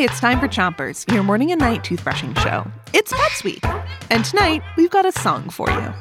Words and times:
Hey, 0.00 0.04
it's 0.04 0.20
time 0.20 0.40
for 0.40 0.48
Chompers, 0.48 1.10
your 1.12 1.22
morning 1.22 1.50
and 1.52 1.60
night 1.60 1.82
toothbrushing 1.82 2.38
show. 2.38 2.70
It's 2.92 3.12
Pets 3.12 3.44
Week, 3.44 3.62
and 4.10 4.24
tonight 4.24 4.62
we've 4.76 4.90
got 4.90 5.04
a 5.04 5.12
song 5.12 5.50
for 5.50 5.68
you. 5.70 5.92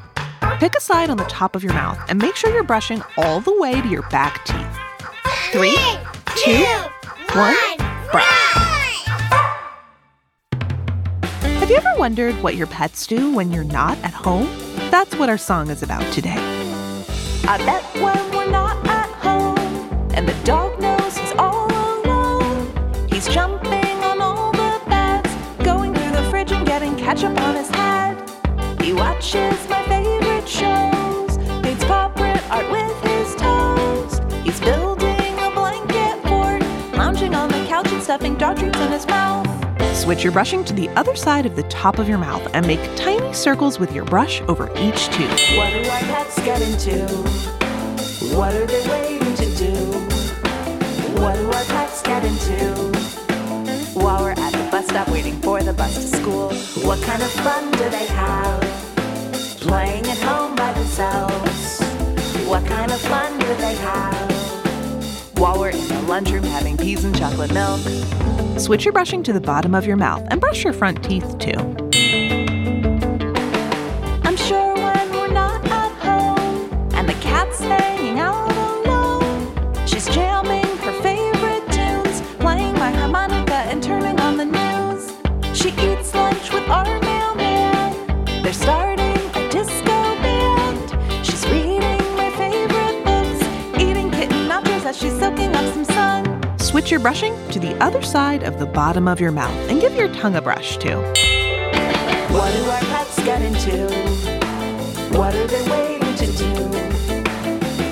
Pick 0.60 0.76
a 0.76 0.82
side 0.82 1.10
on 1.10 1.18
the 1.18 1.26
top 1.26 1.56
of 1.56 1.64
your 1.64 1.74
mouth 1.74 2.00
and 2.10 2.22
make 2.22 2.36
sure 2.36 2.54
you're 2.54 2.64
brushing 2.64 3.02
all 3.18 3.40
the 3.42 3.58
way 3.60 3.82
to 3.82 3.88
your 3.88 4.04
back 4.10 4.46
teeth. 4.46 4.80
Three, 5.52 5.78
two, 6.36 6.66
one, 7.34 7.56
brush. 8.12 9.06
Have 11.42 11.70
you 11.70 11.78
ever 11.78 11.94
wondered 11.98 12.36
what 12.42 12.56
your 12.56 12.68
pets 12.68 13.08
do 13.08 13.34
when 13.34 13.52
you're 13.52 13.64
not 13.64 13.98
at 14.00 14.14
home? 14.14 14.48
That's 14.92 15.16
what 15.16 15.30
our 15.30 15.38
song 15.38 15.70
is 15.70 15.84
about 15.84 16.12
today. 16.14 16.38
I 17.46 17.58
bet 17.66 17.84
when 17.96 18.32
we're 18.32 18.52
not 18.52 18.84
ketchup 27.20 27.42
on 27.42 27.56
his 27.56 27.70
head. 27.70 28.82
He 28.82 28.94
watches 28.94 29.70
my 29.70 29.84
favorite 29.84 30.48
shows, 30.48 31.38
paints 31.62 31.84
art 31.86 32.72
with 32.72 33.02
his 33.04 33.36
toes. 33.36 34.22
He's 34.44 34.60
building 34.62 35.38
a 35.40 35.52
blanket 35.52 36.22
fort, 36.28 36.62
lounging 36.98 37.36
on 37.36 37.50
the 37.50 37.66
couch 37.68 37.92
and 37.92 38.02
stuffing 38.02 38.36
dog 38.38 38.58
treats 38.58 38.80
in 38.80 38.92
his 38.92 39.06
mouth. 39.08 39.48
Switch 39.96 40.24
your 40.24 40.32
brushing 40.32 40.64
to 40.64 40.74
the 40.74 40.88
other 40.90 41.16
side 41.16 41.46
of 41.46 41.58
the 41.58 41.64
top 41.64 42.00
of 42.00 42.08
your 42.08 42.18
mouth 42.18 42.48
and 42.54 42.66
make 42.66 42.80
tiny 42.96 43.34
circles 43.34 43.80
with 43.80 43.94
your 43.94 44.06
brush 44.06 44.42
over 44.48 44.72
each 44.78 45.08
tooth. 45.10 45.58
What 45.58 45.74
do 45.74 45.90
our 45.90 46.00
pets 46.00 46.38
get 46.46 46.62
into? 46.62 47.06
What 48.36 48.54
are 48.54 48.66
they 48.66 48.88
waiting 48.90 49.36
to 49.36 49.56
do? 49.58 49.76
What 51.20 51.36
do 51.36 51.48
our 51.48 51.66
pets 51.66 52.02
get 52.02 52.24
into? 52.24 52.89
Bus 54.80 54.88
stop 54.88 55.10
waiting 55.10 55.36
for 55.42 55.62
the 55.62 55.74
bus 55.74 55.96
to 55.96 56.18
school, 56.18 56.54
what 56.88 57.02
kind 57.02 57.22
of 57.22 57.30
fun 57.32 57.70
do 57.72 57.90
they 57.90 58.06
have? 58.06 58.62
Playing 59.60 60.06
at 60.06 60.18
home 60.20 60.56
by 60.56 60.72
themselves. 60.72 61.82
What 62.48 62.66
kind 62.66 62.90
of 62.90 63.02
fun 63.02 63.40
do 63.40 63.48
they 63.56 63.76
have? 63.76 64.32
While 65.38 65.60
we're 65.60 65.72
in 65.72 65.88
the 65.88 66.02
lunchroom 66.08 66.44
having 66.44 66.78
peas 66.78 67.04
and 67.04 67.18
chocolate 67.18 67.54
milk, 67.54 67.82
switch 68.58 68.86
your 68.86 68.94
brushing 68.94 69.22
to 69.24 69.34
the 69.34 69.42
bottom 69.42 69.76
of 69.76 69.86
your 69.86 69.98
mouth 69.98 70.26
and 70.30 70.40
brush 70.40 70.64
your 70.64 70.74
front 70.74 71.04
teeth 71.04 71.38
too. 71.40 71.89
As 94.90 94.98
she's 94.98 95.20
soaking 95.20 95.56
up 95.56 95.74
some 95.76 95.86
sun. 95.86 96.58
Switch 96.58 96.90
your 96.90 97.00
brushing 97.00 97.36
to 97.52 97.60
the 97.60 97.76
other 97.76 98.02
side 98.02 98.42
of 98.42 98.58
the 98.58 98.66
bottom 98.66 99.08
of 99.08 99.20
your 99.20 99.32
mouth 99.32 99.56
and 99.70 99.80
give 99.80 99.94
your 99.94 100.12
tongue 100.16 100.36
a 100.36 100.42
brush 100.42 100.78
too. 100.78 100.98
What 102.34 102.52
do 102.56 102.64
our 102.76 102.82
pets 102.94 103.24
get 103.24 103.40
into? 103.44 103.86
What 105.16 105.36
are 105.36 105.46
they 105.46 105.64
waiting 105.70 106.16
to 106.16 106.26
do? 106.26 106.54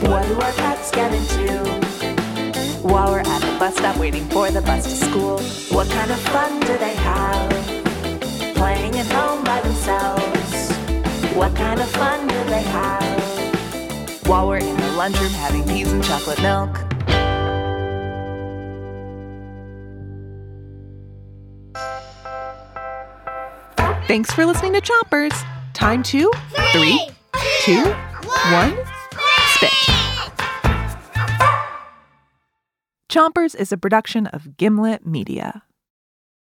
What 0.10 0.26
do 0.26 0.42
our 0.42 0.52
pets 0.54 0.90
get 0.90 1.14
into? 1.14 1.64
While 2.82 3.12
we're 3.12 3.20
at 3.20 3.42
the 3.42 3.56
bus 3.60 3.76
stop 3.76 3.98
waiting 3.98 4.28
for 4.30 4.50
the 4.50 4.62
bus 4.62 4.86
to 4.86 5.06
school, 5.06 5.40
what 5.70 5.88
kind 5.90 6.10
of 6.10 6.20
fun 6.34 6.60
do 6.62 6.78
they 6.80 6.96
have? 6.96 7.52
Playing 8.56 8.96
at 8.98 9.06
home 9.06 9.44
by 9.44 9.62
themselves. 9.62 10.72
What 11.36 11.56
kind 11.56 11.80
of 11.80 11.90
fun 11.92 12.28
do 12.28 12.44
they 12.46 12.64
have? 12.64 12.98
While 14.28 14.48
we're 14.48 14.58
in 14.58 14.76
the 14.76 14.92
lunchroom 14.94 15.32
having 15.34 15.64
peas 15.64 15.92
and 15.92 16.04
chocolate 16.04 16.42
milk. 16.42 16.87
Thanks 24.08 24.32
for 24.32 24.46
listening 24.46 24.72
to 24.72 24.80
Chompers. 24.80 25.46
Time 25.74 26.02
to 26.04 26.32
three, 26.72 27.10
two, 27.60 27.84
one, 27.84 28.78
spit. 29.50 29.70
Chompers 33.10 33.54
is 33.54 33.74
a 33.74 33.78
production 33.78 34.28
of 34.28 34.56
Gimlet 34.56 35.06
Media. 35.06 35.64